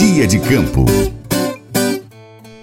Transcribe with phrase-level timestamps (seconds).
[0.00, 0.86] Dia de Campo.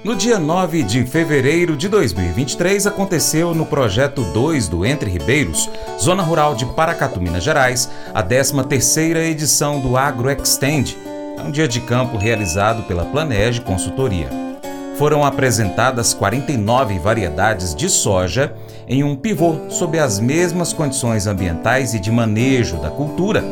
[0.03, 5.69] No dia 9 de fevereiro de 2023, aconteceu no Projeto 2 do Entre Ribeiros,
[5.99, 10.97] Zona Rural de Paracatu, Minas Gerais, a 13ª edição do Agro Extend.
[11.37, 14.29] É um dia de campo realizado pela Planege Consultoria.
[14.97, 18.55] Foram apresentadas 49 variedades de soja
[18.87, 23.43] em um pivô sob as mesmas condições ambientais e de manejo da cultura,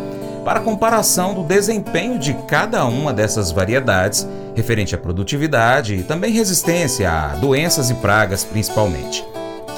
[0.45, 7.11] para comparação do desempenho de cada uma dessas variedades, referente à produtividade e também resistência
[7.11, 9.25] a doenças e pragas principalmente.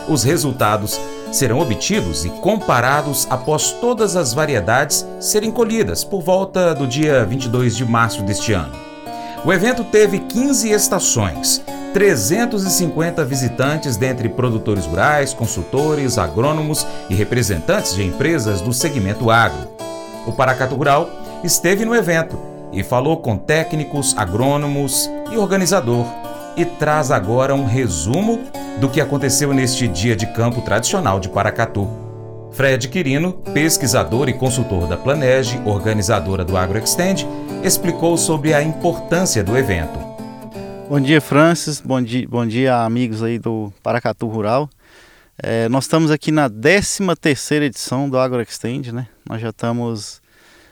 [0.10, 1.00] Os resultados
[1.32, 7.76] serão obtidos e comparados após todas as variedades serem colhidas por volta do dia 22
[7.76, 8.76] de março deste ano.
[9.46, 11.62] O evento teve 15 estações,
[11.94, 19.78] 350 visitantes dentre produtores rurais, consultores, agrônomos e representantes de empresas do segmento agro.
[20.28, 21.10] O Paracatu Rural
[21.42, 22.38] esteve no evento
[22.74, 26.06] e falou com técnicos, agrônomos e organizador
[26.58, 28.42] e traz agora um resumo
[28.82, 31.88] do que aconteceu neste dia de campo tradicional de Paracatu.
[32.52, 37.26] Fred Quirino, pesquisador e consultor da Planege, organizadora do AgroExtend,
[37.64, 39.98] explicou sobre a importância do evento.
[40.90, 41.80] Bom dia, Francis.
[41.80, 44.70] Bom dia, bom dia amigos aí do Paracatu Rural.
[45.40, 49.08] É, nós estamos aqui na 13 terceira edição do AgroExtend, né?
[49.30, 50.20] Nós já estamos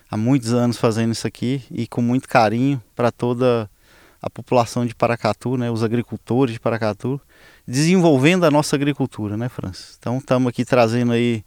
[0.09, 3.69] há muitos anos fazendo isso aqui e com muito carinho para toda
[4.19, 5.69] a população de Paracatu, né?
[5.69, 7.21] Os agricultores de Paracatu,
[7.67, 9.97] desenvolvendo a nossa agricultura, né, Francis?
[9.99, 11.43] Então estamos aqui trazendo aí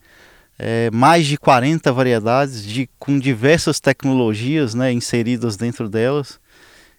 [0.57, 6.39] é, mais de 40 variedades de, com diversas tecnologias né, inseridas dentro delas.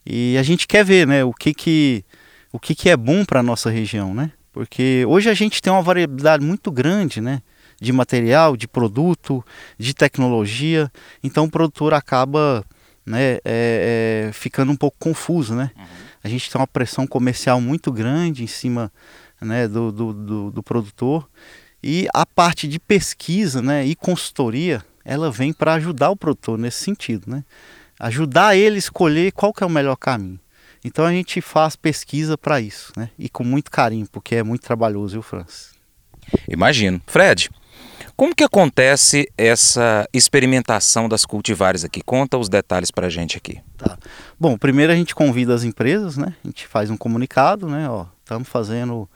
[0.06, 2.04] E a gente quer ver né, o, que, que,
[2.52, 4.14] o que, que é bom para a nossa região.
[4.14, 4.33] Né?
[4.60, 7.42] Porque hoje a gente tem uma variedade muito grande né,
[7.80, 9.42] de material, de produto,
[9.78, 10.92] de tecnologia.
[11.24, 12.66] Então o produtor acaba
[13.06, 15.56] né, é, é, ficando um pouco confuso.
[15.56, 15.72] Né?
[15.78, 15.86] Uhum.
[16.22, 18.92] A gente tem uma pressão comercial muito grande em cima
[19.40, 21.30] né, do, do, do, do produtor.
[21.82, 26.83] E a parte de pesquisa né, e consultoria, ela vem para ajudar o produtor nesse
[26.83, 27.45] sentido, né?
[27.98, 30.38] Ajudar ele a escolher qual que é o melhor caminho.
[30.84, 33.10] Então a gente faz pesquisa para isso, né?
[33.17, 35.72] E com muito carinho, porque é muito trabalhoso, viu, Francis?
[36.48, 37.02] Imagino.
[37.08, 37.50] Fred,
[38.16, 42.02] como que acontece essa experimentação das cultivares aqui?
[42.02, 43.60] Conta os detalhes para a gente aqui.
[43.78, 43.98] Tá.
[44.39, 46.36] Bom, primeiro a gente convida as empresas, né?
[46.44, 47.89] A gente faz um comunicado, né?
[47.89, 49.10] Ó, estamos fazendo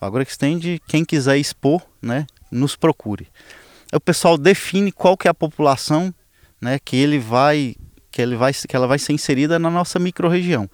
[0.00, 3.28] o AgroExtend, quem quiser expor, né, nos procure.
[3.92, 6.12] O pessoal define qual que é a população,
[6.60, 7.76] né, que ele vai,
[8.10, 10.68] que ele vai, que ela vai ser inserida na nossa microrregião.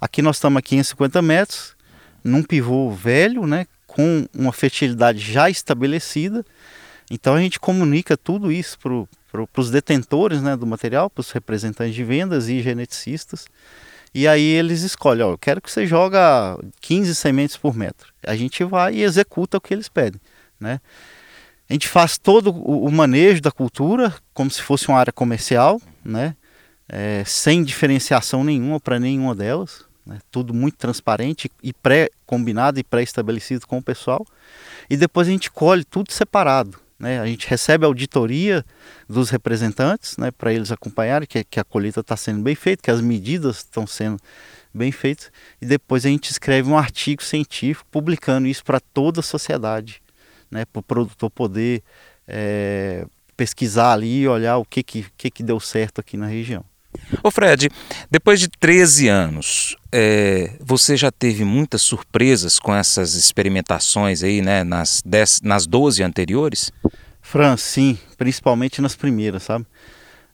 [0.00, 1.76] Aqui nós estamos a 550 metros,
[2.22, 6.44] num pivô velho, né, com uma fertilidade já estabelecida.
[7.10, 11.94] Então a gente comunica tudo isso para os detentores né, do material, para os representantes
[11.94, 13.46] de vendas e geneticistas.
[14.14, 18.12] E aí eles escolhem, ó, eu quero que você joga 15 sementes por metro.
[18.24, 20.20] A gente vai e executa o que eles pedem,
[20.58, 20.80] né?
[21.68, 26.36] A gente faz todo o manejo da cultura como se fosse uma área comercial, né?
[26.88, 30.18] É, sem diferenciação nenhuma para nenhuma delas, né?
[30.30, 34.26] tudo muito transparente e pré-combinado e pré-estabelecido com o pessoal.
[34.88, 36.78] E depois a gente colhe tudo separado.
[36.98, 37.20] Né?
[37.20, 38.64] A gente recebe a auditoria
[39.08, 42.90] dos representantes né, para eles acompanharem que, que a colheita está sendo bem feita, que
[42.90, 44.18] as medidas estão sendo
[44.72, 45.30] bem feitas,
[45.62, 50.02] e depois a gente escreve um artigo científico publicando isso para toda a sociedade,
[50.50, 51.82] né, para o produtor poder
[52.26, 53.06] é,
[53.36, 56.64] pesquisar ali e olhar o que, que, que, que deu certo aqui na região.
[57.22, 57.70] Ô Fred,
[58.10, 64.64] depois de 13 anos, é, você já teve muitas surpresas com essas experimentações aí, né,
[64.64, 66.70] nas, 10, nas 12 anteriores?
[67.20, 69.66] Fran, sim, principalmente nas primeiras, sabe?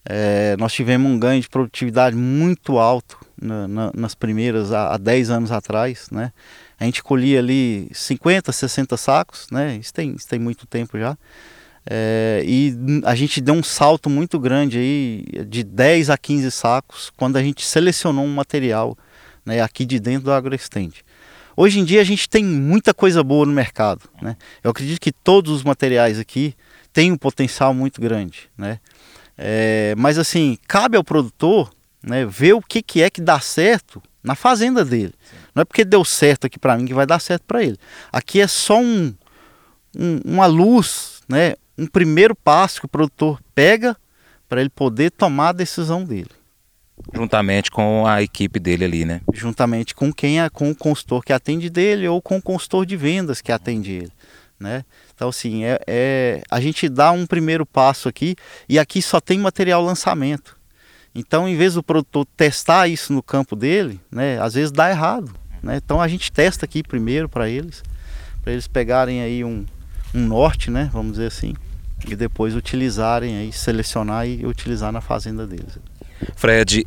[0.05, 4.97] É, nós tivemos um ganho de produtividade muito alto na, na, nas primeiras, há, há
[4.97, 6.33] 10 anos atrás, né?
[6.79, 9.77] A gente colhia ali 50, 60 sacos, né?
[9.77, 11.17] Isso tem, isso tem muito tempo já.
[11.93, 12.73] É, e
[13.05, 17.43] a gente deu um salto muito grande aí, de 10 a 15 sacos, quando a
[17.43, 18.97] gente selecionou um material
[19.45, 21.05] né, aqui de dentro do AgroExtend.
[21.57, 24.09] Hoje em dia a gente tem muita coisa boa no mercado.
[24.23, 24.37] Né?
[24.63, 26.55] Eu acredito que todos os materiais aqui
[26.93, 28.49] têm um potencial muito grande.
[28.57, 28.79] Né?
[29.37, 34.01] É, mas assim, cabe ao produtor né, ver o que, que é que dá certo
[34.23, 35.13] na fazenda dele.
[35.53, 37.77] Não é porque deu certo aqui para mim que vai dar certo para ele.
[38.13, 39.13] Aqui é só um,
[39.99, 43.97] um, uma luz, né, um primeiro passo que o produtor pega
[44.49, 46.31] para ele poder tomar a decisão dele.
[47.15, 49.23] Juntamente com a equipe dele ali, né?
[49.33, 52.97] Juntamente com quem é, com o consultor que atende dele ou com o consultor de
[52.97, 54.13] vendas que atende ele,
[54.59, 54.85] né?
[55.15, 58.37] Então assim, é, é, a gente dá um primeiro passo aqui
[58.69, 60.59] e aqui só tem material lançamento.
[61.15, 65.35] Então, em vez do produtor testar isso no campo dele, né, às vezes dá errado.
[65.61, 65.77] Né?
[65.77, 67.83] Então, a gente testa aqui primeiro para eles,
[68.43, 69.67] para eles pegarem aí um,
[70.15, 71.55] um norte, né, vamos dizer assim,
[72.09, 75.79] e depois utilizarem aí, selecionar e utilizar na fazenda deles.
[76.37, 76.87] Fred,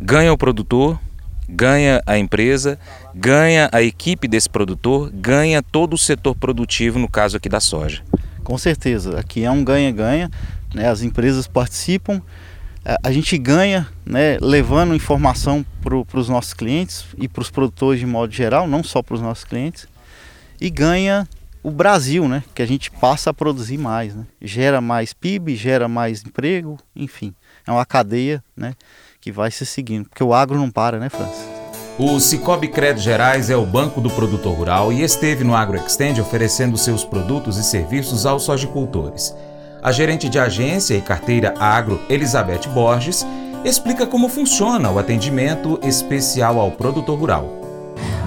[0.00, 0.98] ganha o produtor,
[1.48, 2.78] ganha a empresa,
[3.14, 8.02] ganha a equipe desse produtor, ganha todo o setor produtivo, no caso aqui da soja.
[8.42, 10.30] Com certeza, aqui é um ganha-ganha,
[10.74, 10.88] né?
[10.88, 12.20] as empresas participam,
[13.02, 18.04] a gente ganha né, levando informação para os nossos clientes e para os produtores de
[18.06, 19.88] modo geral, não só para os nossos clientes,
[20.60, 21.26] e ganha
[21.64, 24.26] o Brasil, né, que a gente passa a produzir mais, né?
[24.40, 27.34] gera mais PIB, gera mais emprego, enfim,
[27.66, 28.74] é uma cadeia né,
[29.18, 31.48] que vai se seguindo, porque o agro não para, né, Francis?
[31.98, 36.76] O Cicobi Crédito Gerais é o banco do produtor rural e esteve no AgroExtend oferecendo
[36.76, 39.34] seus produtos e serviços aos sojicultores.
[39.82, 43.24] A gerente de agência e carteira agro, Elizabeth Borges,
[43.64, 47.63] explica como funciona o atendimento especial ao produtor rural.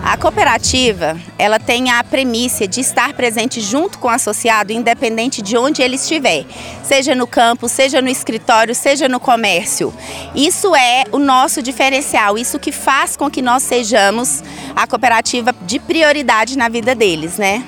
[0.04, 5.58] A cooperativa, ela tem a premissa de estar presente junto com o associado, independente de
[5.58, 6.46] onde ele estiver,
[6.84, 9.94] seja no campo, seja no escritório, seja no comércio.
[10.34, 14.44] Isso é o nosso diferencial, isso que faz com que nós sejamos
[14.76, 17.64] a cooperativa de prioridade na vida deles, né?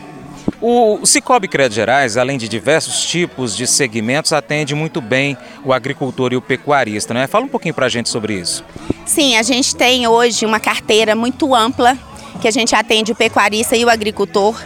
[0.61, 6.33] O Cicobi Crédito Gerais, além de diversos tipos de segmentos, atende muito bem o agricultor
[6.33, 7.27] e o pecuarista, né?
[7.27, 8.63] Fala um pouquinho para a gente sobre isso.
[9.05, 11.97] Sim, a gente tem hoje uma carteira muito ampla
[12.41, 14.59] que a gente atende o pecuarista e o agricultor.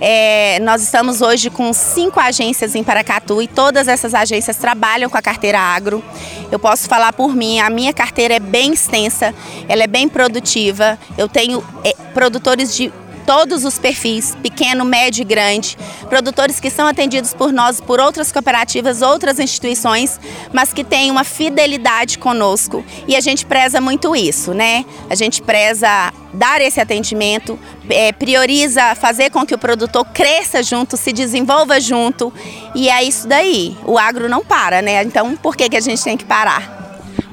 [0.00, 5.16] É, nós estamos hoje com cinco agências em Paracatu e todas essas agências trabalham com
[5.16, 6.04] a carteira agro.
[6.52, 9.34] Eu posso falar por mim, a minha carteira é bem extensa,
[9.68, 10.98] ela é bem produtiva.
[11.16, 12.92] Eu tenho é, produtores de
[13.26, 15.76] todos os perfis, pequeno, médio e grande,
[16.08, 20.20] produtores que são atendidos por nós, por outras cooperativas, outras instituições,
[20.52, 22.84] mas que têm uma fidelidade conosco.
[23.08, 24.84] E a gente preza muito isso, né?
[25.10, 27.58] A gente preza dar esse atendimento,
[27.90, 32.32] é, prioriza fazer com que o produtor cresça junto, se desenvolva junto.
[32.74, 33.76] E é isso daí.
[33.84, 35.02] O agro não para, né?
[35.02, 36.76] Então por que, que a gente tem que parar?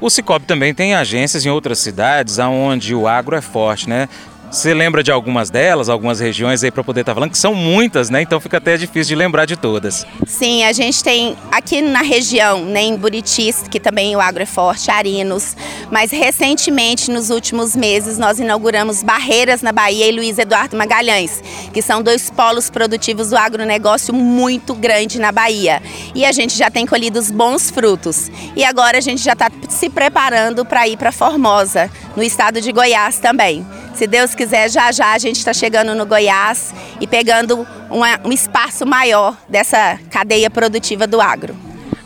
[0.00, 4.08] O Cicobi também tem agências em outras cidades onde o agro é forte, né?
[4.54, 7.56] Você lembra de algumas delas, algumas regiões aí para poder estar tá falando, que são
[7.56, 8.22] muitas, né?
[8.22, 10.06] Então fica até difícil de lembrar de todas.
[10.28, 14.46] Sim, a gente tem aqui na região, né, em Buritis, que também o agro é
[14.46, 15.56] forte, Arinos,
[15.90, 21.42] mas recentemente, nos últimos meses, nós inauguramos Barreiras na Bahia e Luiz Eduardo Magalhães,
[21.72, 25.82] que são dois polos produtivos do agronegócio muito grande na Bahia.
[26.14, 28.30] E a gente já tem colhido os bons frutos.
[28.54, 32.70] E agora a gente já está se preparando para ir para Formosa, no estado de
[32.70, 33.66] Goiás também.
[33.94, 38.32] Se Deus quiser, já já a gente está chegando no Goiás e pegando uma, um
[38.32, 41.54] espaço maior dessa cadeia produtiva do agro.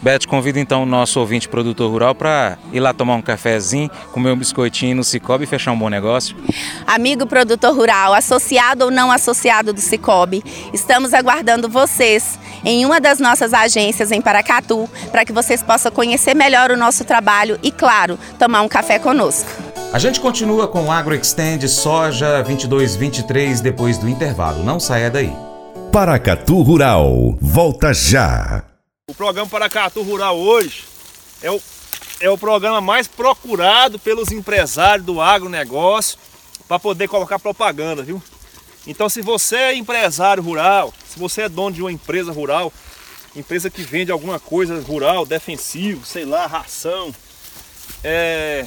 [0.00, 4.30] Beth, convido então o nosso ouvinte produtor rural para ir lá tomar um cafezinho, comer
[4.30, 6.36] um biscoitinho no Cicobi e fechar um bom negócio.
[6.86, 13.18] Amigo produtor rural, associado ou não associado do Cicobi, estamos aguardando vocês em uma das
[13.18, 18.18] nossas agências em Paracatu para que vocês possam conhecer melhor o nosso trabalho e, claro,
[18.38, 19.67] tomar um café conosco.
[19.90, 24.62] A gente continua com o AgroExtend Soja 2223 depois do intervalo.
[24.62, 25.32] Não saia daí.
[25.90, 28.64] Paracatu Rural, volta já.
[29.08, 30.84] O programa Paracatu Rural hoje
[31.42, 31.58] é o,
[32.20, 36.18] é o programa mais procurado pelos empresários do agronegócio
[36.68, 38.22] para poder colocar propaganda, viu?
[38.86, 42.70] Então se você é empresário rural, se você é dono de uma empresa rural,
[43.34, 47.14] empresa que vende alguma coisa rural, defensivo, sei lá, ração,
[48.04, 48.66] é,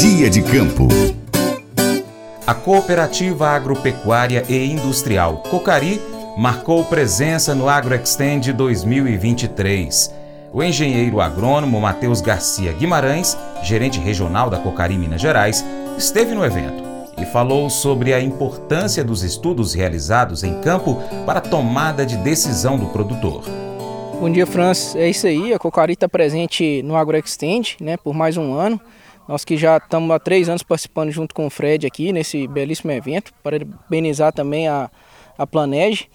[0.00, 0.86] Dia de Campo.
[2.46, 6.00] A Cooperativa Agropecuária e Industrial Cocari
[6.36, 10.14] marcou presença no AgroExtend 2023.
[10.52, 15.64] O engenheiro agrônomo Matheus Garcia Guimarães, gerente regional da Cocari Minas Gerais,
[15.96, 16.80] esteve no evento
[17.20, 22.78] e falou sobre a importância dos estudos realizados em campo para a tomada de decisão
[22.78, 23.42] do produtor.
[24.20, 24.94] Bom dia, Francis.
[24.94, 25.52] É isso aí.
[25.52, 28.80] A Cocari está presente no AgroExtend né, por mais um ano.
[29.28, 32.90] Nós que já estamos há três anos participando junto com o Fred aqui nesse belíssimo
[32.90, 34.90] evento, parabenizar também a,
[35.36, 36.08] a Planege.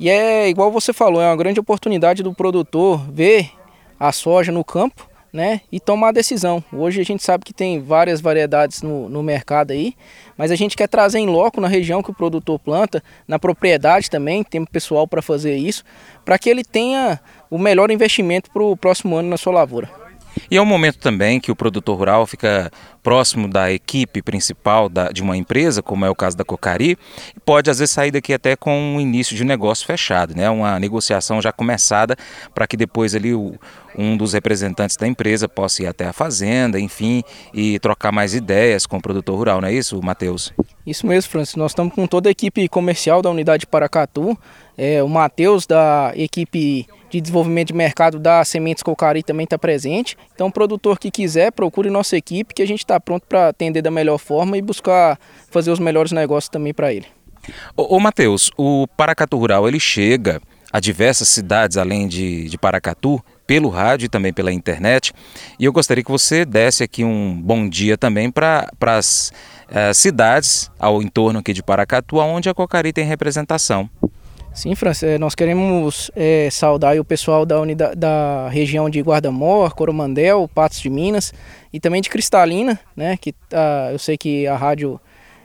[0.00, 3.52] E é igual você falou, é uma grande oportunidade do produtor ver
[4.00, 6.64] a soja no campo, né, e tomar a decisão.
[6.72, 9.94] Hoje a gente sabe que tem várias variedades no, no mercado aí,
[10.36, 14.10] mas a gente quer trazer em loco na região que o produtor planta, na propriedade
[14.10, 15.84] também, tem pessoal para fazer isso,
[16.24, 17.20] para que ele tenha
[17.50, 20.05] o melhor investimento para o próximo ano na sua lavoura.
[20.50, 22.70] E é um momento também que o produtor rural fica
[23.02, 26.98] próximo da equipe principal da, de uma empresa, como é o caso da Cocari,
[27.36, 30.50] e pode às vezes sair daqui até com um início de negócio fechado, né?
[30.50, 32.16] uma negociação já começada
[32.52, 33.54] para que depois ali o,
[33.96, 37.22] um dos representantes da empresa possa ir até a fazenda, enfim,
[37.54, 40.52] e trocar mais ideias com o produtor rural, não é isso, Matheus?
[40.86, 41.56] Isso mesmo, Francis.
[41.56, 44.38] Nós estamos com toda a equipe comercial da unidade Paracatu,
[44.76, 50.16] é, o Matheus da equipe de desenvolvimento de mercado da Sementes Cocari também está presente.
[50.34, 53.90] Então, produtor que quiser, procure nossa equipe, que a gente está pronto para atender da
[53.90, 55.18] melhor forma e buscar
[55.50, 57.06] fazer os melhores negócios também para ele.
[57.76, 60.40] Ô, ô Matheus, o Paracatu Rural ele chega
[60.72, 65.12] a diversas cidades além de, de Paracatu, pelo rádio e também pela internet.
[65.58, 69.32] E eu gostaria que você desse aqui um bom dia também para as
[69.70, 73.88] uh, cidades ao entorno aqui de Paracatu, onde a Cocari tem representação.
[74.56, 79.74] Sim, França, é, nós queremos é, saudar o pessoal da, unidade, da região de Guardamor,
[79.74, 81.34] Coromandel, Patos de Minas
[81.70, 83.18] e também de Cristalina, né?
[83.18, 84.98] Que ah, eu sei que a rádio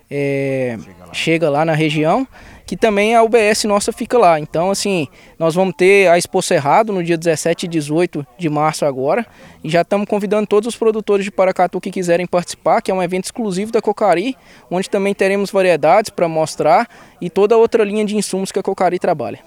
[0.10, 1.14] é, chega, lá.
[1.14, 2.26] chega lá na região
[2.72, 4.40] que também a UBS nossa fica lá.
[4.40, 5.06] Então, assim,
[5.38, 9.28] nós vamos ter a Expo Cerrado no dia 17 e 18 de março agora.
[9.62, 13.04] E já estamos convidando todos os produtores de Paracatu que quiserem participar, que é um
[13.04, 14.38] evento exclusivo da Cocari,
[14.70, 16.88] onde também teremos variedades para mostrar
[17.20, 19.40] e toda outra linha de insumos que a Cocari trabalha.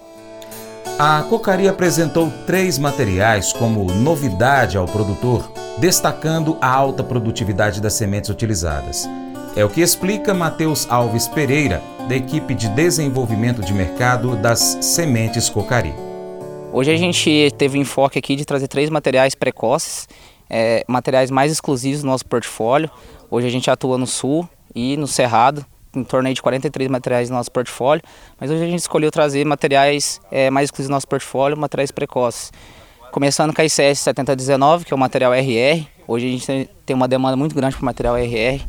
[0.98, 8.28] A Cocari apresentou três materiais como novidade ao produtor, destacando a alta produtividade das sementes
[8.28, 9.08] utilizadas.
[9.56, 15.48] É o que explica Matheus Alves Pereira, da equipe de desenvolvimento de mercado das sementes
[15.48, 15.94] Cocari.
[16.72, 20.08] Hoje a gente teve enfoque aqui de trazer três materiais precoces,
[20.50, 22.90] é, materiais mais exclusivos do nosso portfólio.
[23.30, 27.36] Hoje a gente atua no Sul e no Cerrado, em torno de 43 materiais no
[27.36, 28.02] nosso portfólio,
[28.40, 32.50] mas hoje a gente escolheu trazer materiais é, mais exclusivos do nosso portfólio, materiais precoces.
[33.12, 35.86] Começando com a ICS 7019, que é o material RR.
[36.08, 38.60] Hoje a gente tem uma demanda muito grande para o material RR.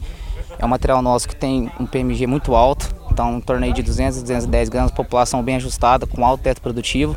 [0.57, 4.19] É um material nosso que tem um PMG muito alto, então em torno de 200
[4.19, 7.15] a 210 gramas, população bem ajustada, com alto teto produtivo.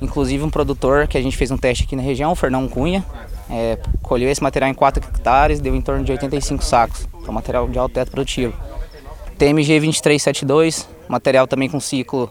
[0.00, 3.04] Inclusive um produtor que a gente fez um teste aqui na região, o Fernão Cunha,
[3.50, 7.06] é, colheu esse material em 4 hectares, deu em torno de 85 sacos.
[7.20, 8.54] Então material de alto teto produtivo.
[9.36, 12.30] TMG 2372, material também com ciclo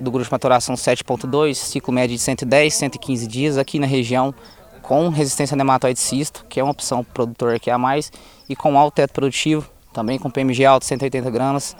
[0.00, 4.34] do grupo de maturação 7.2, ciclo médio de 110, 115 dias aqui na região,
[4.82, 7.78] com resistência a nematóide cisto, que é uma opção para o produtor que é a
[7.78, 8.10] mais,
[8.48, 11.76] e com alto teto produtivo, também com PMG alto, 180 gramas.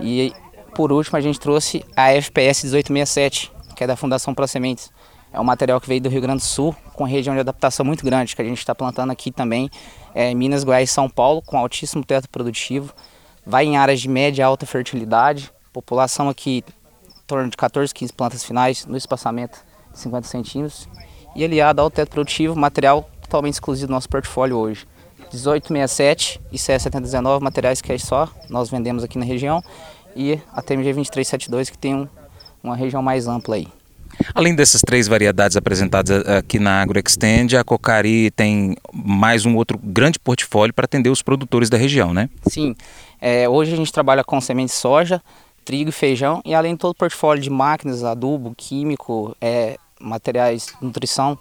[0.00, 0.32] E
[0.74, 4.90] por último a gente trouxe a FPS 1867, que é da Fundação Pro Sementes.
[5.32, 8.04] É um material que veio do Rio Grande do Sul, com região de adaptação muito
[8.04, 9.70] grande, que a gente está plantando aqui também,
[10.12, 12.92] é, Minas, Goiás e São Paulo, com altíssimo teto produtivo.
[13.46, 16.64] Vai em áreas de média e alta fertilidade, população aqui
[17.06, 19.58] em torno de 14, 15 plantas finais, no espaçamento
[19.92, 20.88] de 50 centímetros.
[21.36, 24.86] E aliado ao teto produtivo, material totalmente exclusivo do nosso portfólio hoje.
[25.32, 29.62] 1867 e CS719, materiais que é só nós vendemos aqui na região,
[30.14, 32.08] e a TMG 2372 que tem um,
[32.62, 33.68] uma região mais ampla aí.
[34.34, 40.18] Além dessas três variedades apresentadas aqui na AgroExtend, a Cocari tem mais um outro grande
[40.18, 42.28] portfólio para atender os produtores da região, né?
[42.46, 42.74] Sim.
[43.20, 45.22] É, hoje a gente trabalha com semente de soja,
[45.64, 50.74] trigo e feijão, e além de todo o portfólio de máquinas, adubo, químico, é, materiais,
[50.80, 51.38] nutrição,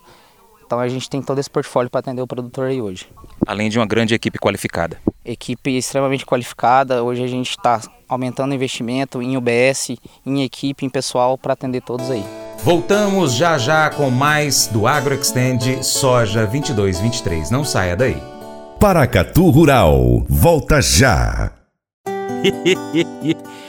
[0.69, 3.07] então a gente tem todo esse portfólio para atender o produtor aí hoje.
[3.47, 4.99] Além de uma grande equipe qualificada.
[5.25, 7.03] Equipe extremamente qualificada.
[7.03, 11.81] Hoje a gente está aumentando o investimento em UBS, em equipe, em pessoal para atender
[11.81, 12.23] todos aí.
[12.63, 17.49] Voltamos já já com mais do AgroExtend Soja 2223.
[17.49, 18.21] Não saia daí.
[18.79, 20.23] Paracatu Rural.
[20.29, 21.51] Volta já.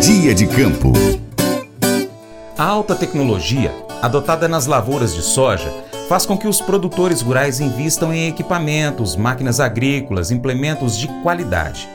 [0.00, 0.92] Dia de campo.
[2.56, 5.72] A alta tecnologia, adotada nas lavouras de soja,
[6.08, 11.88] faz com que os produtores rurais invistam em equipamentos, máquinas agrícolas, implementos de qualidade.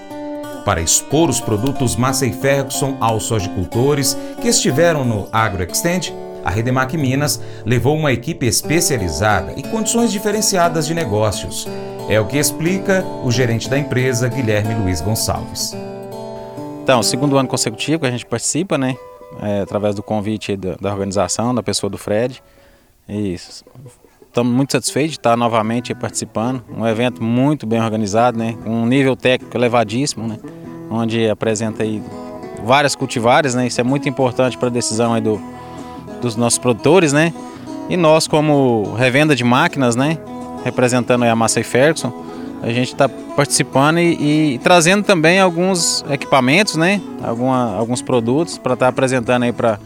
[0.65, 7.39] Para expor os produtos Massey Ferguson aos sojicultores que estiveram no AgroExtend, a Redemac Minas
[7.65, 11.67] levou uma equipe especializada e condições diferenciadas de negócios.
[12.09, 15.75] É o que explica o gerente da empresa, Guilherme Luiz Gonçalves.
[16.83, 18.97] Então, segundo ano consecutivo que a gente participa, né?
[19.41, 22.41] É, através do convite da, da, organização, da pessoa do Fred.
[23.07, 26.63] E estamos muito satisfeitos de estar novamente participando.
[26.75, 28.57] Um evento muito bem organizado, né?
[28.65, 30.39] Um nível técnico elevadíssimo, né?
[30.89, 32.01] Onde apresenta aí
[32.63, 33.67] várias cultivares, né?
[33.67, 35.39] Isso é muito importante para a decisão aí do,
[36.19, 37.31] dos nossos produtores, né?
[37.89, 40.17] E nós como revenda de máquinas, né?
[40.63, 42.11] Representando a Massey Ferguson,
[42.61, 47.01] a gente está participando e, e, trazendo também alguns equipamentos, né?
[47.23, 49.79] Alguma, alguns produtos para estar tá apresentando aí para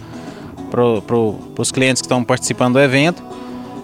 [0.69, 3.23] pro, pro, os clientes que estão participando do evento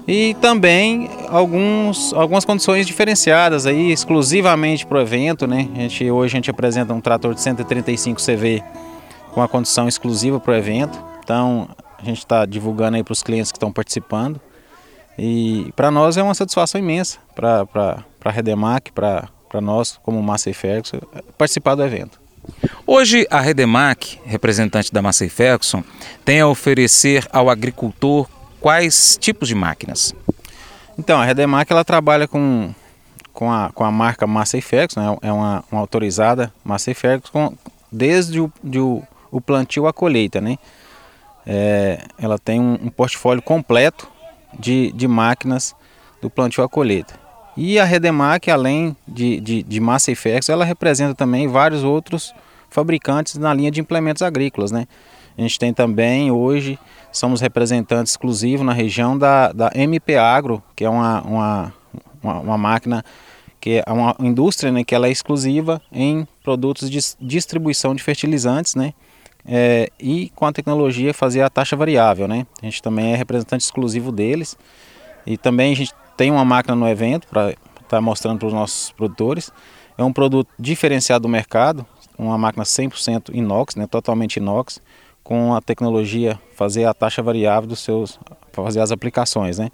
[0.08, 5.70] e também alguns, algumas condições diferenciadas aí exclusivamente para o evento, né?
[5.74, 8.62] A gente, hoje a gente apresenta um trator de 135 CV
[9.32, 11.02] com a condição exclusiva para o evento.
[11.24, 14.42] Então a gente está divulgando aí para os clientes que estão participando.
[15.18, 21.00] E para nós é uma satisfação imensa, para a Redemac, para nós, como Massey Ferguson,
[21.38, 22.20] participar do evento.
[22.86, 25.84] Hoje, a Redemac, representante da Massey Ferguson,
[26.26, 28.28] tem a oferecer ao agricultor
[28.60, 30.14] quais tipos de máquinas?
[30.98, 32.74] Então, a Redemac ela trabalha com,
[33.34, 35.18] com, a, com a marca Massey Ferguson, né?
[35.22, 37.54] é uma, uma autorizada Massey Ferguson,
[37.92, 40.42] desde o, de o, o plantio à colheita.
[40.42, 40.58] Né?
[41.46, 44.10] É, ela tem um, um portfólio completo
[44.60, 45.76] de, de máquinas
[46.22, 47.21] do plantio à colheita.
[47.56, 52.34] E a Redemac, além de, de, de massa e ferros, ela representa também vários outros
[52.70, 54.72] fabricantes na linha de implementos agrícolas.
[54.72, 54.88] Né?
[55.38, 56.80] A gente tem também hoje,
[57.12, 61.74] somos representantes exclusivos na região da, da MP Agro, que é uma, uma,
[62.24, 63.04] uma, uma máquina
[63.60, 68.74] que é uma indústria né, que ela é exclusiva em produtos de distribuição de fertilizantes,
[68.74, 68.92] né?
[69.46, 72.46] É, e com a tecnologia fazer a taxa variável, né?
[72.62, 74.58] A gente também é representante exclusivo deles
[75.26, 77.58] e também a gente tem uma máquina no evento para estar
[77.90, 79.52] tá mostrando para os nossos produtores.
[79.98, 81.84] É um produto diferenciado do mercado,
[82.16, 83.88] uma máquina 100% inox, né?
[83.88, 84.80] Totalmente inox,
[85.24, 88.20] com a tecnologia fazer a taxa variável dos seus,
[88.54, 89.72] fazer as aplicações, né?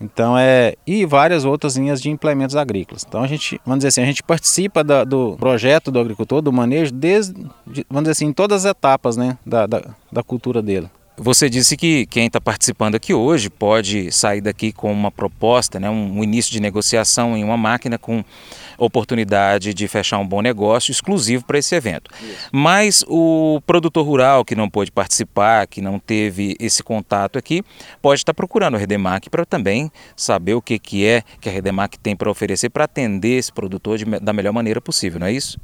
[0.00, 3.04] Então é e várias outras linhas de implementos agrícolas.
[3.06, 6.50] Então a gente, vamos dizer assim, a gente participa da, do projeto do agricultor, do
[6.50, 7.34] manejo, desde,
[7.90, 10.88] vamos dizer assim, em todas as etapas, né, da, da, da cultura dele.
[11.16, 15.88] Você disse que quem está participando aqui hoje pode sair daqui com uma proposta, né,
[15.88, 18.24] um, um início de negociação em uma máquina com
[18.76, 22.10] oportunidade de fechar um bom negócio exclusivo para esse evento.
[22.20, 22.48] Isso.
[22.50, 27.62] Mas o produtor rural que não pôde participar, que não teve esse contato aqui,
[28.02, 31.96] pode estar procurando a Redemac para também saber o que, que é que a Redemac
[31.96, 35.60] tem para oferecer para atender esse produtor de, da melhor maneira possível, não é isso?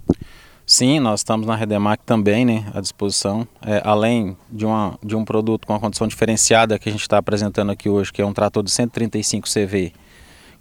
[0.73, 3.45] Sim, nós estamos na Redemac também né, à disposição.
[3.61, 7.19] É, além de, uma, de um produto com uma condição diferenciada que a gente está
[7.19, 9.93] apresentando aqui hoje, que é um trator de 135 CV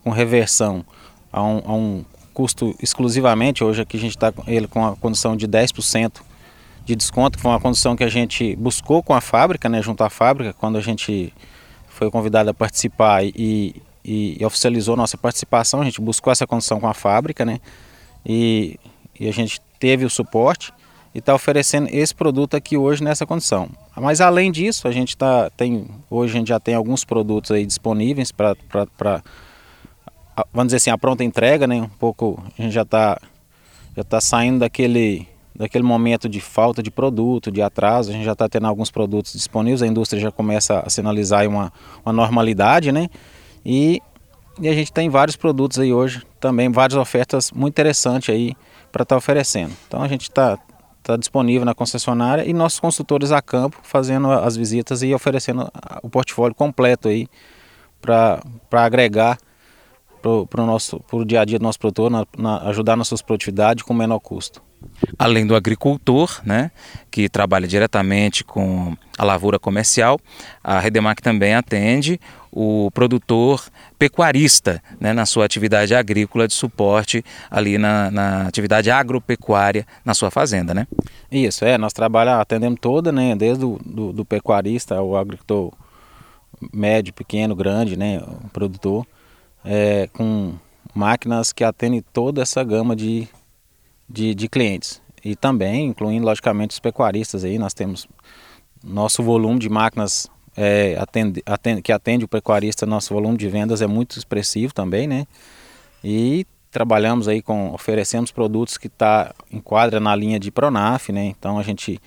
[0.04, 0.84] com reversão
[1.32, 3.64] a um, a um custo exclusivamente.
[3.64, 6.22] Hoje aqui a gente está com ele com a condição de 10%
[6.86, 10.04] de desconto, que foi uma condição que a gente buscou com a fábrica, né, junto
[10.04, 11.32] à fábrica, quando a gente
[11.88, 16.80] foi convidado a participar e, e, e oficializou nossa participação, a gente buscou essa condição
[16.80, 17.60] com a fábrica, né,
[18.26, 18.80] e,
[19.20, 20.74] e a gente teve o suporte
[21.14, 23.70] e está oferecendo esse produto aqui hoje nessa condição.
[23.96, 27.66] Mas além disso, a gente tá, tem hoje a gente já tem alguns produtos aí
[27.66, 28.56] disponíveis para
[30.54, 31.82] vamos dizer assim a pronta entrega, né?
[31.82, 33.20] Um pouco a gente já está
[33.96, 35.28] já tá saindo daquele
[35.60, 39.34] daquele momento de falta de produto, de atraso, a gente já está tendo alguns produtos
[39.34, 41.74] disponíveis, a indústria já começa a sinalizar uma,
[42.06, 43.10] uma normalidade, né?
[43.66, 44.02] E,
[44.62, 48.56] e a gente tem vários produtos aí hoje, também várias ofertas muito interessantes aí
[48.92, 49.74] para estar tá oferecendo.
[49.88, 50.58] Então a gente está
[51.02, 55.72] tá disponível na concessionária e nossos consultores a campo fazendo as visitas e oferecendo
[56.04, 57.28] o portfólio completo aí
[58.02, 58.42] para
[58.72, 59.38] agregar
[60.22, 63.18] para o nosso pro dia a dia do nosso produtor, na, na, ajudar na sua
[63.20, 64.62] produtividade com menor custo.
[65.18, 66.72] Além do agricultor, né,
[67.12, 70.20] que trabalha diretamente com a lavoura comercial,
[70.64, 72.20] a Redemac também atende
[72.52, 73.64] o produtor
[73.98, 80.32] pecuarista né, na sua atividade agrícola de suporte ali na, na, atividade agropecuária na sua
[80.32, 80.88] fazenda, né?
[81.32, 85.72] Isso, é, nós trabalhamos, atendemos toda, né, desde o do, do pecuarista ao agricultor
[86.74, 89.06] médio, pequeno, grande, né, produtor,
[89.64, 90.54] é, com
[90.94, 93.28] máquinas que atendem toda essa gama de,
[94.10, 95.02] de, de clientes.
[95.24, 98.08] E também, incluindo logicamente os pecuaristas aí, nós temos
[98.84, 100.28] nosso volume de máquinas
[100.62, 105.08] é, atende, atende, que atende o pecuarista, nosso volume de vendas é muito expressivo também,
[105.08, 105.26] né?
[106.04, 111.28] E trabalhamos aí com, oferecemos produtos que tá, enquadra na linha de Pronaf, né?
[111.28, 111.98] Então a gente,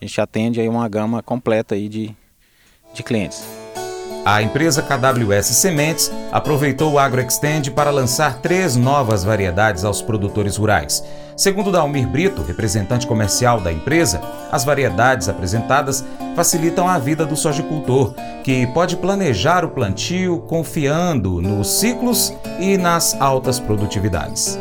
[0.00, 2.16] a gente atende aí uma gama completa aí de,
[2.94, 3.44] de clientes.
[4.24, 11.04] A empresa KWS Sementes aproveitou o AgroExtend para lançar três novas variedades aos produtores rurais.
[11.36, 18.14] Segundo Dalmir Brito, representante comercial da empresa, as variedades apresentadas facilitam a vida do sojicultor,
[18.42, 24.58] que pode planejar o plantio confiando nos ciclos e nas altas produtividades.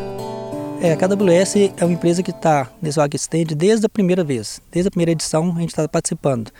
[0.81, 4.87] É, a KWS é uma empresa que está nesse AgroExtend desde a primeira vez, desde
[4.87, 6.51] a primeira edição a gente está participando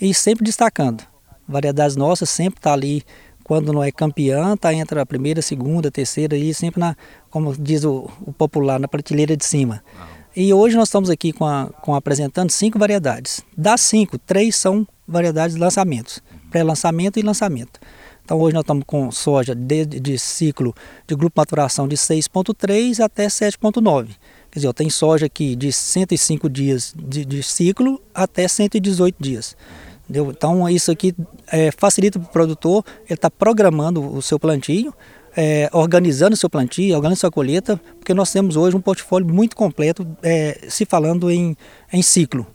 [0.00, 1.04] e sempre destacando
[1.46, 3.02] variedades nossas sempre está ali
[3.44, 6.96] quando não é campeã, tá entre a primeira, segunda, terceira e sempre na,
[7.30, 9.84] como diz o, o popular, na prateleira de cima.
[10.38, 13.40] E hoje nós estamos aqui com, a, com apresentando cinco variedades.
[13.56, 17.80] Das cinco, três são variedades de lançamentos, pré-lançamento e lançamento.
[18.22, 20.74] Então hoje nós estamos com soja de, de ciclo
[21.06, 24.08] de grupo maturação de 6.3 até 7.9.
[24.50, 29.56] Quer dizer, tem soja aqui de 105 dias de, de ciclo até 118 dias.
[30.04, 30.30] Entendeu?
[30.30, 31.14] Então isso aqui
[31.50, 34.92] é, facilita para o produtor, ele está programando o seu plantio,
[35.36, 40.06] é, organizando seu plantio, organizando sua colheita, porque nós temos hoje um portfólio muito completo
[40.22, 41.56] é, se falando em,
[41.92, 42.46] em ciclo.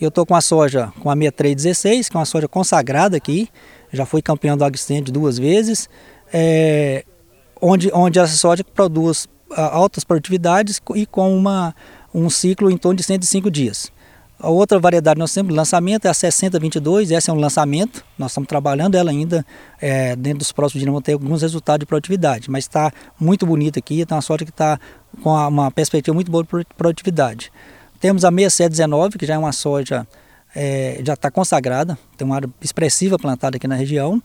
[0.00, 3.48] Eu estou com a soja com a 6316, que é uma soja consagrada aqui,
[3.92, 5.88] já fui campeão do AgStand duas vezes,
[6.32, 7.04] é,
[7.60, 11.74] onde, onde essa soja produz altas produtividades e com uma,
[12.14, 13.90] um ciclo em torno de 105 dias.
[14.40, 18.46] A outra variedade nós temos lançamento é a 6022, essa é um lançamento, nós estamos
[18.46, 19.44] trabalhando ela ainda,
[19.80, 23.80] é, dentro dos próximos dias vamos ter alguns resultados de produtividade, mas está muito bonita
[23.80, 24.78] aqui, está uma sorte que está
[25.24, 27.50] com uma perspectiva muito boa de produtividade.
[27.98, 30.06] Temos a 6719, que já é uma soja,
[30.54, 34.22] é, já está consagrada, tem uma área expressiva plantada aqui na região,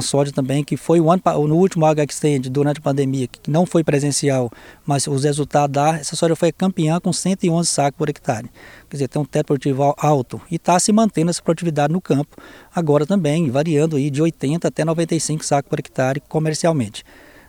[0.00, 3.66] soja também que foi o ano, no último Agro Extend durante a pandemia, que não
[3.66, 4.50] foi presencial,
[4.86, 8.48] mas os resultados da essa soja foi campeã com 111 sacos por hectare.
[8.88, 12.36] Quer dizer, tem um teto produtivo alto e está se mantendo essa produtividade no campo
[12.74, 17.04] agora também, variando aí de 80 até 95 sacos por hectare comercialmente.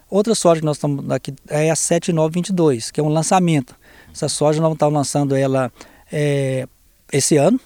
[0.09, 3.75] Outra soja que nós estamos aqui é a 7922, que é um lançamento.
[4.13, 5.71] Essa soja nós estamos lançando ela
[6.11, 6.67] é,
[7.11, 7.59] esse ano,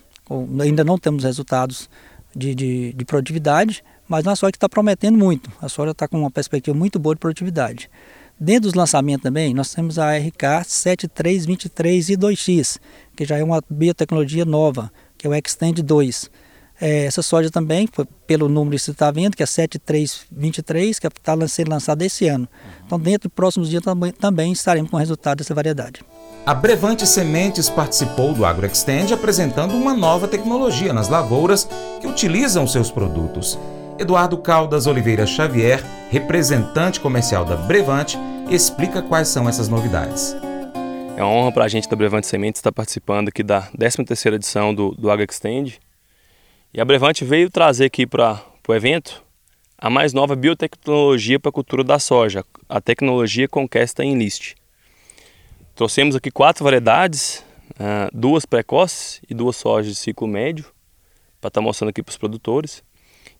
[0.61, 1.89] ainda não temos resultados
[2.35, 5.51] de, de, de produtividade, mas uma soja que está prometendo muito.
[5.61, 7.89] A soja está com uma perspectiva muito boa de produtividade.
[8.39, 12.79] Dentro dos lançamentos também, nós temos a RK 7323 e 2X,
[13.15, 16.29] que já é uma biotecnologia nova, que é o Extend 2.
[16.79, 17.89] É, essa soja também,
[18.27, 22.47] pelo número que você está vendo, que é 7323, que está sendo lançada esse ano.
[22.85, 26.01] Então, dentro dos próximos dias também, também estaremos com o resultado dessa variedade.
[26.45, 31.67] A Brevante Sementes participou do AgroExtend apresentando uma nova tecnologia nas lavouras
[31.99, 33.57] que utilizam seus produtos.
[33.99, 38.15] Eduardo Caldas Oliveira Xavier, representante comercial da Brevante,
[38.47, 40.35] explica quais são essas novidades.
[41.15, 44.73] É uma honra para a gente da Brevante Sementes estar participando aqui da 13ª edição
[44.73, 45.79] do, do AgroExtend.
[46.71, 49.23] E a Brevante veio trazer aqui para o evento
[49.75, 54.53] a mais nova biotecnologia para a cultura da soja, a tecnologia Conquesta Enlist.
[55.73, 57.43] Trouxemos aqui quatro variedades,
[57.79, 60.65] ah, duas precoces e duas sojas de ciclo médio,
[61.41, 62.83] para estar mostrando aqui para os produtores.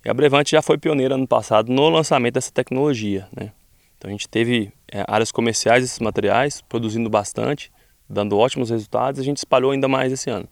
[0.06, 3.28] E a Brevante já foi pioneira ano passado no lançamento dessa tecnologia.
[3.36, 3.52] Né?
[3.98, 7.72] Então a gente teve é, áreas comerciais desses materiais, produzindo bastante,
[8.10, 10.48] dando ótimos resultados, e a gente espalhou ainda mais esse ano.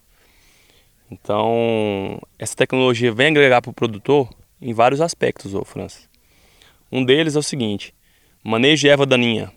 [1.09, 4.27] Então, essa tecnologia vem agregar para o produtor
[4.59, 6.09] em vários aspectos, ô Francis.
[6.91, 7.93] Um deles é o seguinte,
[8.43, 9.51] manejo de erva daninha.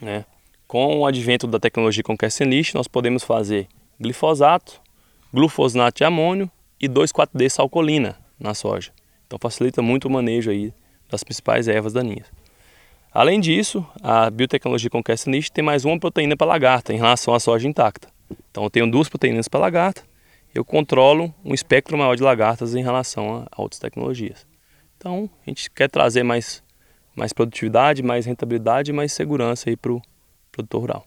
[0.00, 0.24] Né?
[0.66, 3.66] Com o advento da tecnologia Conquest Enlist, nós podemos fazer
[4.00, 4.80] glifosato,
[5.32, 8.92] glufosinato de amônio e 2,4-D salcolina na soja.
[9.26, 10.72] Então facilita muito o manejo aí
[11.10, 12.26] das principais ervas daninhas.
[13.12, 17.40] Além disso, a biotecnologia Conquest Niche tem mais uma proteína para lagarta em relação à
[17.40, 18.08] soja intacta.
[18.50, 20.02] Então eu tenho duas proteínas para lagarta,
[20.54, 24.46] eu controlo um espectro maior de lagartas em relação a outras tecnologias.
[24.96, 26.62] Então a gente quer trazer mais,
[27.14, 30.02] mais produtividade, mais rentabilidade mais segurança para o
[30.50, 31.06] produtor rural.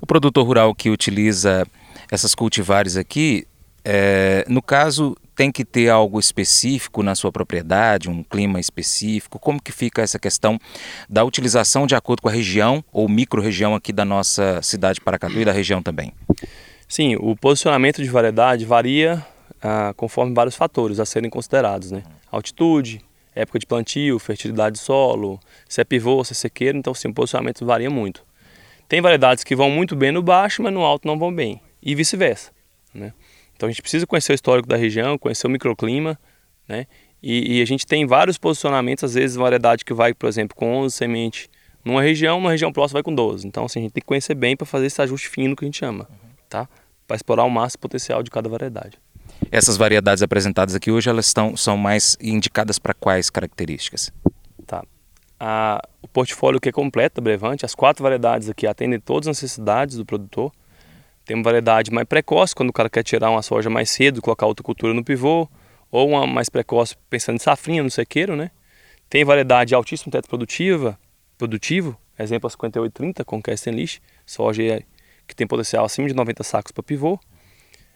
[0.00, 1.66] O produtor rural que utiliza
[2.10, 3.46] essas cultivares aqui,
[3.84, 9.38] é, no caso, tem que ter algo específico na sua propriedade, um clima específico?
[9.38, 10.60] Como que fica essa questão
[11.08, 15.40] da utilização de acordo com a região ou micro-região aqui da nossa cidade de Paracatu
[15.40, 16.12] e da região também?
[16.86, 19.24] Sim, o posicionamento de variedade varia
[19.62, 22.02] ah, conforme vários fatores a serem considerados, né?
[22.30, 23.02] Altitude,
[23.34, 27.14] época de plantio, fertilidade do solo, se é pivô, se é sequeiro, então sim, o
[27.14, 28.22] posicionamento varia muito.
[28.86, 31.94] Tem variedades que vão muito bem no baixo, mas no alto não vão bem, e
[31.94, 32.50] vice-versa,
[32.92, 33.14] né?
[33.60, 36.18] Então a gente precisa conhecer o histórico da região, conhecer o microclima,
[36.66, 36.86] né?
[37.22, 40.76] E, e, a gente tem vários posicionamentos, às vezes variedade que vai, por exemplo, com
[40.78, 41.46] 11 sementes
[41.84, 43.46] numa região, uma região próxima vai com 12.
[43.46, 45.68] Então assim, a gente tem que conhecer bem para fazer esse ajuste fino que a
[45.68, 46.08] gente chama,
[46.48, 46.66] tá?
[47.06, 48.98] Para explorar o máximo potencial de cada variedade.
[49.52, 54.10] Essas variedades apresentadas aqui hoje, elas estão, são mais indicadas para quais características?
[54.66, 54.82] Tá.
[55.38, 59.36] A, o portfólio que é completo da Brevante, as quatro variedades aqui atendem todas as
[59.36, 60.50] necessidades do produtor.
[61.30, 64.64] Tem variedade mais precoce, quando o cara quer tirar uma soja mais cedo, colocar outra
[64.64, 65.48] cultura no pivô,
[65.88, 68.50] ou uma mais precoce, pensando em safrinha no sequeiro, né?
[69.08, 70.98] Tem variedade de altíssimo teto produtiva,
[71.38, 74.82] produtivo, exemplo a 5830 com Kestenlich, soja
[75.24, 77.16] que tem potencial acima de 90 sacos para pivô.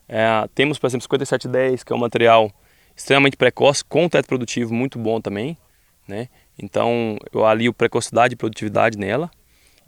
[0.09, 2.53] É, temos, por exemplo, 5710, que é um material
[2.94, 5.59] extremamente precoce, com teto produtivo muito bom também.
[6.07, 6.29] Né?
[6.57, 9.29] Então eu alio precocidade e produtividade nela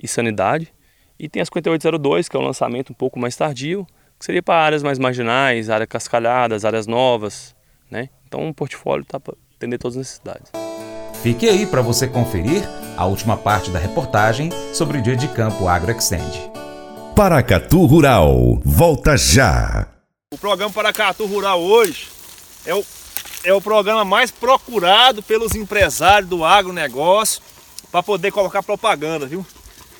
[0.02, 0.74] e sanidade.
[1.18, 3.86] E tem a 5802, que é um lançamento um pouco mais tardio,
[4.18, 7.54] que seria para áreas mais marginais, áreas cascalhadas, áreas novas.
[7.90, 8.10] Né?
[8.26, 10.52] Então um portfólio está para atender todas as necessidades.
[11.22, 12.62] Fique aí para você conferir
[12.96, 16.50] a última parte da reportagem sobre o dia de campo AgroExtend.
[17.14, 19.88] Paracatu Rural, volta já!
[20.32, 22.08] O programa Paracatu Rural hoje
[22.66, 22.84] é o,
[23.42, 27.40] é o programa mais procurado pelos empresários do agronegócio
[27.90, 29.46] para poder colocar propaganda, viu?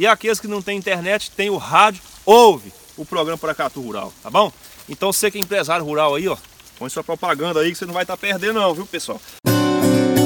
[0.00, 4.30] E aqueles que não têm internet, tem o rádio, ouve o programa Paracatu Rural, tá
[4.30, 4.50] bom?
[4.88, 6.38] Então você que é empresário rural aí, ó,
[6.78, 9.20] põe sua propaganda aí que você não vai estar tá perdendo não, viu pessoal?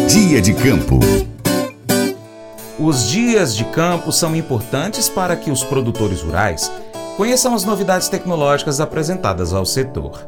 [0.08, 1.00] Dia de campo.
[2.78, 6.70] Os dias de campo são importantes para que os produtores rurais
[7.16, 10.24] conheçam as novidades tecnológicas apresentadas ao setor.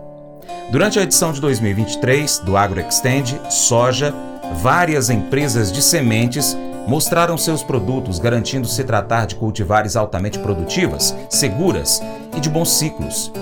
[0.72, 4.12] Durante a edição de 2023 do AgroExtend Soja,
[4.60, 6.56] várias empresas de sementes
[6.86, 12.00] mostraram seus produtos, garantindo se tratar de cultivares altamente produtivas, seguras
[12.36, 13.32] e de bons ciclos.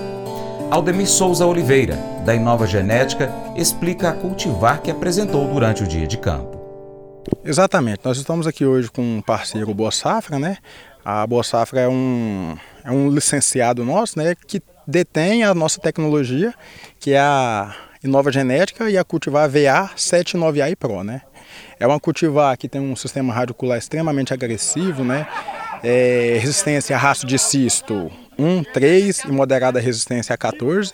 [0.70, 6.16] Aldemir Souza Oliveira, da Inova Genética, explica a cultivar que apresentou durante o dia de
[6.16, 6.58] campo.
[7.44, 10.58] Exatamente, nós estamos aqui hoje com um parceiro Boa Safra, né?
[11.04, 16.54] A Boa Safra é um, é um licenciado nosso, né, que detém a nossa tecnologia,
[16.98, 21.22] que é a Inova Genética e a cultivar VA 79AI Pro, né?
[21.78, 25.26] É uma cultivar que tem um sistema radicular extremamente agressivo, né?
[25.82, 30.92] É, resistência a rastro de cisto 1, 3 e moderada resistência a 14.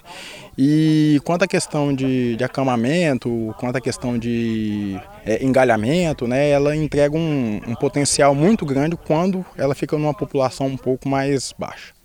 [0.58, 6.76] E quanto à questão de, de acamamento, quanto à questão de é, engalhamento, né, ela
[6.76, 11.99] entrega um, um potencial muito grande quando ela fica numa população um pouco mais baixa.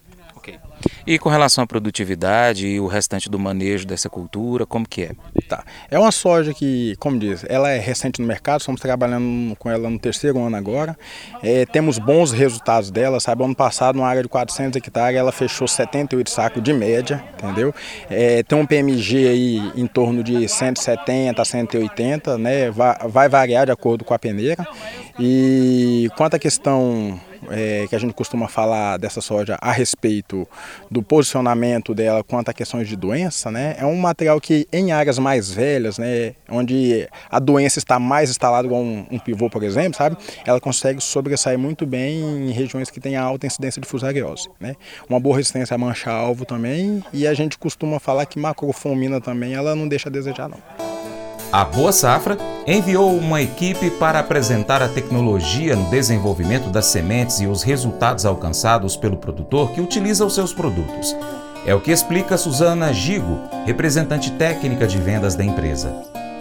[1.06, 5.12] E com relação à produtividade e o restante do manejo dessa cultura, como que é?
[5.48, 5.64] Tá.
[5.90, 9.90] É uma soja que, como diz, ela é recente no mercado, estamos trabalhando com ela
[9.90, 10.98] no terceiro ano agora.
[11.44, 13.44] É, temos bons resultados dela, sabe?
[13.44, 17.74] Ano passado, numa área de 400 hectares, ela fechou 78 sacos de média, entendeu?
[18.10, 22.72] É, tem um PMG aí em torno de 170 a 180, né?
[22.72, 24.66] Vai, vai variar de acordo com a peneira.
[25.20, 30.48] E quanto à questão é, que a gente costuma falar dessa soja a respeito
[30.90, 33.76] do posicionamento dela quanto a questões de doença, né?
[33.78, 38.68] É um material que em áreas mais velhas, né, onde a doença está mais instalada,
[38.68, 40.18] igual um, um pivô, por exemplo, sabe?
[40.46, 44.76] Ela consegue sobressair muito bem em regiões que têm alta incidência de fusariose, né?
[45.10, 49.76] Uma boa resistência a mancha-alvo também, e a gente costuma falar que macrofomina também, ela
[49.76, 50.85] não deixa a desejar não.
[51.56, 52.38] A Boa Safra
[52.68, 58.98] enviou uma equipe para apresentar a tecnologia no desenvolvimento das sementes e os resultados alcançados
[58.98, 61.15] pelo produtor que utiliza os seus produtos.
[61.65, 65.96] É o que explica Suzana Gigo, representante técnica de vendas da empresa.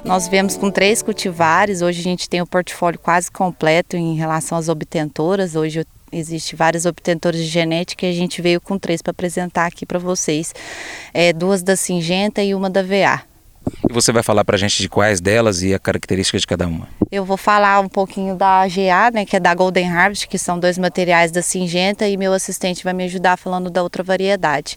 [0.04, 4.58] Nós viemos com três cultivares, hoje a gente tem o portfólio quase completo em relação
[4.58, 5.54] às obtentoras.
[5.54, 9.86] Hoje existe várias obtentoras de genética e a gente veio com três para apresentar aqui
[9.86, 10.52] para vocês.
[11.14, 13.32] É, duas da Singenta e uma da VA.
[13.88, 16.66] E você vai falar para a gente de quais delas e a característica de cada
[16.66, 16.88] uma?
[17.10, 20.58] Eu vou falar um pouquinho da GA, né, que é da Golden Harvest, que são
[20.58, 24.76] dois materiais da Singenta, e meu assistente vai me ajudar falando da outra variedade.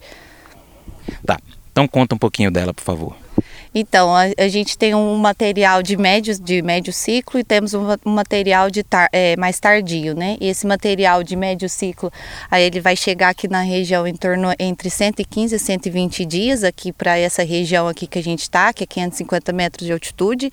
[1.26, 1.38] Tá,
[1.72, 3.27] então conta um pouquinho dela, por favor.
[3.74, 7.86] Então, a, a, gente tem um material de médio, de médio ciclo e temos um,
[8.06, 10.38] um material de tar, é, mais tardio, né?
[10.40, 12.12] E esse material de médio ciclo,
[12.50, 16.92] aí ele vai chegar aqui na região em torno entre 115 e 120 dias aqui
[16.92, 20.52] para essa região aqui que a gente está, que é 550 metros de altitude.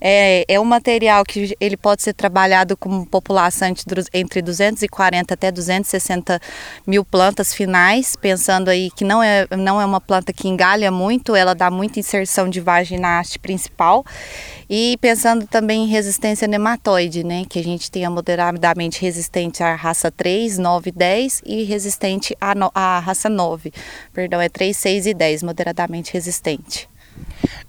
[0.00, 3.68] É, é um material que ele pode ser trabalhado com população
[4.12, 6.40] entre 240 até 260
[6.86, 11.34] mil plantas finais, pensando aí que não é, não é uma planta que engalha muito,
[11.34, 14.04] ela dá muita inserção de vagem na haste principal.
[14.68, 17.44] E pensando também em resistência nematóide, né?
[17.48, 22.54] Que a gente tenha moderadamente resistente à raça 3, 9 e 10 e resistente à,
[22.54, 23.72] no, à raça 9.
[24.12, 26.88] Perdão, é 3, 6 e 10, moderadamente resistente.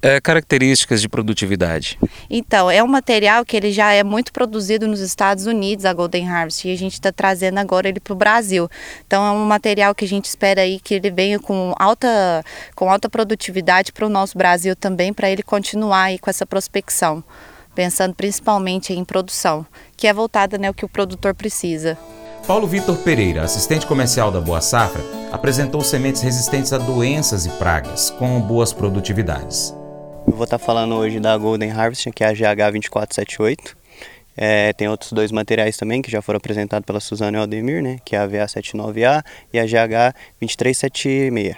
[0.02, 1.98] É, características de produtividade.
[2.30, 6.30] Então, é um material que ele já é muito produzido nos Estados Unidos, a Golden
[6.30, 8.70] Harvest, e a gente está trazendo agora ele para o Brasil.
[9.08, 12.44] Então, é um material que a gente espera aí que ele venha com alta,
[12.76, 17.24] com alta produtividade para o nosso Brasil também, para ele continuar aí com essa prospecção,
[17.74, 19.66] pensando principalmente em produção,
[19.98, 21.98] que é voltada né, ao que o produtor precisa.
[22.48, 28.12] Paulo Vitor Pereira, assistente comercial da Boa Safra, apresentou sementes resistentes a doenças e pragas,
[28.12, 29.74] com boas produtividades.
[30.28, 33.76] Eu vou estar falando hoje da Golden Harvest, que é a GH2478.
[34.38, 38.16] É, tem outros dois materiais também que já foram apresentados pela Suzana Aldemir, né, que
[38.16, 41.56] é a VA79A e a GH2376.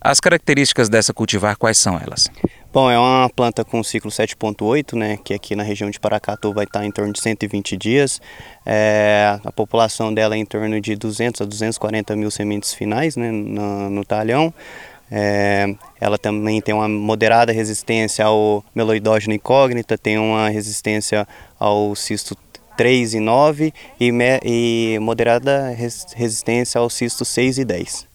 [0.00, 2.30] As características dessa cultivar, quais são elas?
[2.74, 6.64] Bom, é uma planta com ciclo 7.8, né, que aqui na região de Paracatu vai
[6.64, 8.20] estar em torno de 120 dias.
[8.66, 13.30] É, a população dela é em torno de 200 a 240 mil sementes finais né,
[13.30, 14.52] no, no talhão.
[15.08, 22.36] É, ela também tem uma moderada resistência ao meloidógeno incógnita, tem uma resistência ao cisto
[22.76, 28.08] 3 e 9 e, me, e moderada res, resistência ao cisto 6 e 10.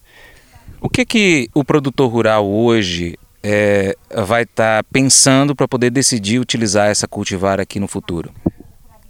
[0.82, 6.38] O que que o produtor rural hoje é, vai estar tá pensando para poder decidir
[6.38, 8.32] utilizar essa cultivar aqui no futuro?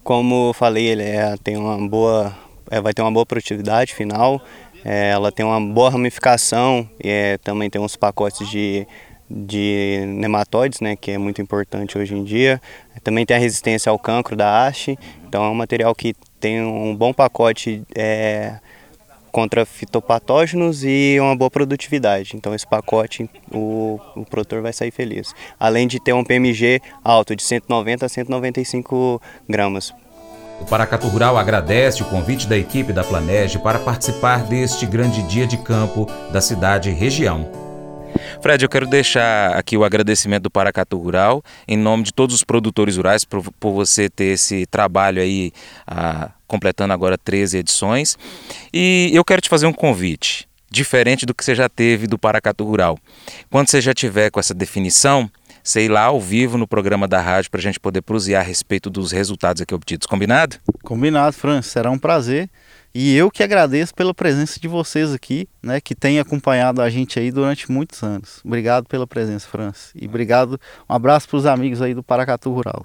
[0.03, 2.37] Como falei, ele é, tem uma boa,
[2.71, 4.41] é, vai ter uma boa produtividade final,
[4.85, 8.87] é, ela tem uma boa ramificação e é, também tem uns pacotes de,
[9.29, 12.61] de nematóides, né, que é muito importante hoje em dia.
[13.03, 16.95] Também tem a resistência ao cancro da haste, então é um material que tem um
[16.97, 18.59] bom pacote é,
[19.31, 22.37] contra fitopatógenos e uma boa produtividade.
[22.37, 25.35] Então esse pacote o, o produtor vai sair feliz.
[25.59, 29.93] Além de ter um PMG alto de 190 a 195 gramas.
[30.61, 35.47] O Paracatu Rural agradece o convite da equipe da Planege para participar deste grande dia
[35.47, 37.49] de campo da cidade e região.
[38.43, 42.45] Fred, eu quero deixar aqui o agradecimento do Paracatu Rural, em nome de todos os
[42.45, 45.53] produtores rurais, por, por você ter esse trabalho aí,
[45.87, 48.19] ah, completando agora 13 edições.
[48.75, 52.65] E eu quero te fazer um convite, diferente do que você já teve do Paracatu
[52.65, 52.99] Rural.
[53.49, 55.31] Quando você já tiver com essa definição,
[55.63, 58.91] sei lá ao vivo no programa da rádio para a gente poder prosear a respeito
[58.91, 60.09] dos resultados aqui obtidos.
[60.09, 60.57] Combinado?
[60.83, 61.63] Combinado, Fran.
[61.63, 62.51] Será um prazer.
[62.93, 67.21] E eu que agradeço pela presença de vocês aqui, né, que tem acompanhado a gente
[67.21, 68.41] aí durante muitos anos.
[68.45, 69.93] Obrigado pela presença, França.
[69.95, 72.85] E obrigado, um abraço para os amigos aí do Paracatu Rural.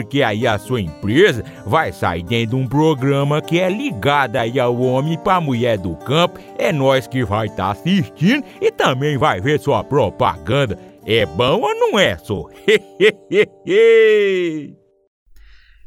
[0.00, 4.58] porque aí a sua empresa vai sair dentro de um programa que é ligado aí
[4.58, 6.40] ao homem para mulher do campo.
[6.58, 10.78] É nós que vai estar tá assistindo e também vai ver sua propaganda.
[11.06, 12.46] É bom ou não é, só?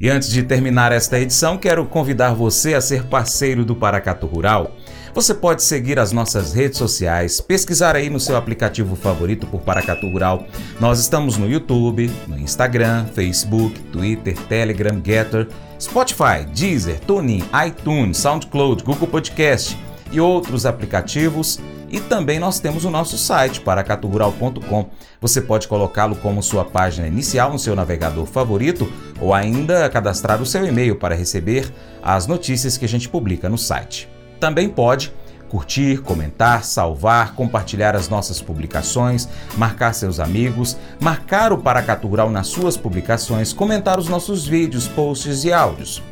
[0.00, 4.72] E antes de terminar esta edição, quero convidar você a ser parceiro do Paracatu Rural.
[5.14, 10.08] Você pode seguir as nossas redes sociais, pesquisar aí no seu aplicativo favorito por Paracatu
[10.08, 10.44] Rural.
[10.80, 15.46] Nós estamos no YouTube, no Instagram, Facebook, Twitter, Telegram, Getter,
[15.80, 19.78] Spotify, Deezer, TuneIn, iTunes, SoundCloud, Google Podcast
[20.10, 24.90] e outros aplicativos e também nós temos o nosso site, paracaturural.com.
[25.20, 30.46] Você pode colocá-lo como sua página inicial no seu navegador favorito ou ainda cadastrar o
[30.46, 31.72] seu e-mail para receber
[32.02, 34.12] as notícias que a gente publica no site.
[34.44, 35.10] Também pode
[35.48, 39.26] curtir, comentar, salvar, compartilhar as nossas publicações,
[39.56, 45.44] marcar seus amigos, marcar o Paracatu Rural nas suas publicações, comentar os nossos vídeos, posts
[45.44, 46.02] e áudios.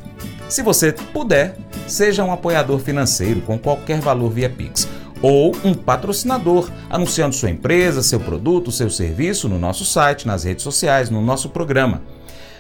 [0.49, 4.89] Se você puder, seja um apoiador financeiro com qualquer valor via Pix.
[5.21, 10.65] ou um patrocinador, anunciando sua empresa, seu produto, seu serviço no nosso site, nas redes
[10.65, 12.01] sociais, no nosso programa.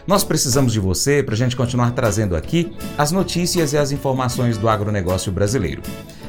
[0.06, 4.58] Nós precisamos de você para a gente continuar trazendo aqui as notícias e as informações
[4.58, 5.82] do agronegócio brasileiro.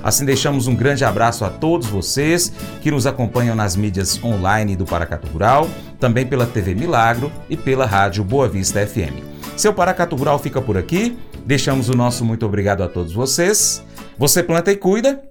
[0.04, 2.52] Assim, deixamos um grande abraço a todos vocês
[2.82, 5.68] que nos acompanham nas mídias online do Paracatu Rural,
[6.00, 9.24] também pela TV Milagro e pela Rádio Boa Vista FM.
[9.56, 11.18] Seu Paracatu Rural fica por aqui.
[11.46, 13.84] Deixamos o nosso muito obrigado a todos vocês.
[14.18, 15.22] Você planta e cuida.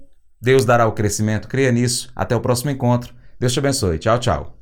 [0.41, 1.49] Deus dará o crescimento.
[1.49, 2.11] Creia nisso.
[2.15, 3.15] Até o próximo encontro.
[3.39, 3.99] Deus te abençoe.
[3.99, 4.62] Tchau, tchau.